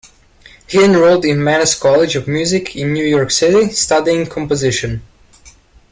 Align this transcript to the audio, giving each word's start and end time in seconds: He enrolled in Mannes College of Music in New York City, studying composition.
He 0.67 0.83
enrolled 0.83 1.25
in 1.25 1.43
Mannes 1.43 1.75
College 1.75 2.15
of 2.15 2.27
Music 2.27 2.75
in 2.75 2.91
New 2.91 3.05
York 3.05 3.29
City, 3.29 3.69
studying 3.69 4.25
composition. 4.25 5.03